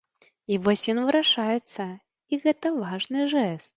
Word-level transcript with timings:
І 0.53 0.57
вось 0.67 0.85
ён 0.93 1.01
вырашаецца, 1.09 1.85
і 2.33 2.43
гэта 2.47 2.67
важны 2.83 3.29
жэст. 3.37 3.69